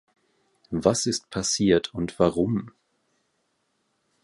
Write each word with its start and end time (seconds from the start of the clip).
Was 0.71 1.05
ist 1.05 1.29
passiert 1.29 1.93
und 1.93 2.17
warum? 2.17 2.71